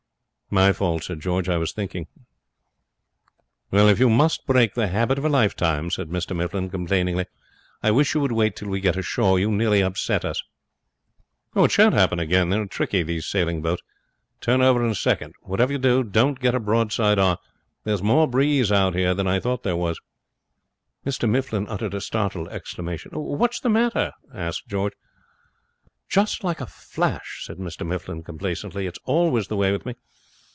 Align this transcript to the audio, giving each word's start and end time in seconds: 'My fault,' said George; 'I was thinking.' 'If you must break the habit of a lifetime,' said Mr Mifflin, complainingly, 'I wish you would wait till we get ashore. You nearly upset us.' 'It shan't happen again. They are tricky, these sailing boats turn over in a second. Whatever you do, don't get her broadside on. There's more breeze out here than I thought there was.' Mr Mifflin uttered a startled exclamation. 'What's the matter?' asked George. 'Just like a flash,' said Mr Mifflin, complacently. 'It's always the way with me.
'My 0.53 0.73
fault,' 0.73 1.05
said 1.05 1.21
George; 1.21 1.47
'I 1.47 1.57
was 1.59 1.71
thinking.' 1.71 2.07
'If 3.71 3.99
you 4.01 4.09
must 4.09 4.45
break 4.45 4.73
the 4.73 4.89
habit 4.89 5.17
of 5.17 5.23
a 5.23 5.29
lifetime,' 5.29 5.89
said 5.91 6.09
Mr 6.09 6.35
Mifflin, 6.35 6.69
complainingly, 6.69 7.27
'I 7.81 7.91
wish 7.91 8.13
you 8.13 8.19
would 8.19 8.33
wait 8.33 8.57
till 8.57 8.67
we 8.67 8.81
get 8.81 8.97
ashore. 8.97 9.39
You 9.39 9.49
nearly 9.49 9.79
upset 9.81 10.25
us.' 10.25 10.43
'It 11.55 11.71
shan't 11.71 11.93
happen 11.93 12.19
again. 12.19 12.49
They 12.49 12.57
are 12.57 12.65
tricky, 12.65 13.01
these 13.01 13.25
sailing 13.27 13.61
boats 13.61 13.81
turn 14.41 14.61
over 14.61 14.83
in 14.83 14.91
a 14.91 14.95
second. 14.95 15.35
Whatever 15.39 15.71
you 15.71 15.79
do, 15.79 16.03
don't 16.03 16.37
get 16.41 16.53
her 16.53 16.59
broadside 16.59 17.17
on. 17.17 17.37
There's 17.85 18.03
more 18.03 18.27
breeze 18.27 18.73
out 18.73 18.93
here 18.93 19.13
than 19.13 19.27
I 19.27 19.39
thought 19.39 19.63
there 19.63 19.77
was.' 19.77 20.01
Mr 21.05 21.29
Mifflin 21.29 21.65
uttered 21.69 21.93
a 21.93 22.01
startled 22.01 22.49
exclamation. 22.49 23.11
'What's 23.13 23.61
the 23.61 23.69
matter?' 23.69 24.11
asked 24.33 24.67
George. 24.67 24.95
'Just 26.09 26.43
like 26.43 26.59
a 26.59 26.65
flash,' 26.67 27.43
said 27.45 27.55
Mr 27.55 27.87
Mifflin, 27.87 28.21
complacently. 28.21 28.85
'It's 28.85 28.99
always 29.05 29.47
the 29.47 29.55
way 29.55 29.71
with 29.71 29.85
me. 29.85 29.95